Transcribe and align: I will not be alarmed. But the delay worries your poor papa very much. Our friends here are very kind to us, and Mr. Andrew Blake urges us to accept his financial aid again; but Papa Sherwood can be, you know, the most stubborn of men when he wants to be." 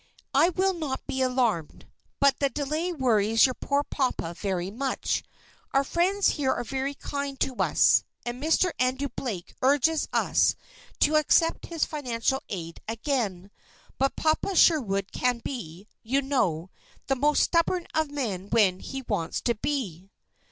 I 0.33 0.49
will 0.49 0.73
not 0.73 1.05
be 1.05 1.21
alarmed. 1.21 1.85
But 2.19 2.39
the 2.39 2.49
delay 2.49 2.91
worries 2.91 3.45
your 3.45 3.53
poor 3.53 3.83
papa 3.83 4.33
very 4.33 4.71
much. 4.71 5.21
Our 5.73 5.83
friends 5.83 6.29
here 6.29 6.51
are 6.51 6.63
very 6.63 6.95
kind 6.95 7.39
to 7.41 7.53
us, 7.57 8.03
and 8.25 8.41
Mr. 8.41 8.71
Andrew 8.79 9.09
Blake 9.15 9.53
urges 9.61 10.07
us 10.11 10.55
to 11.01 11.17
accept 11.17 11.67
his 11.67 11.85
financial 11.85 12.41
aid 12.49 12.79
again; 12.87 13.51
but 13.99 14.15
Papa 14.15 14.55
Sherwood 14.55 15.11
can 15.11 15.37
be, 15.37 15.87
you 16.01 16.23
know, 16.23 16.71
the 17.05 17.15
most 17.15 17.43
stubborn 17.43 17.85
of 17.93 18.09
men 18.09 18.49
when 18.49 18.79
he 18.79 19.03
wants 19.03 19.39
to 19.41 19.53
be." 19.53 20.09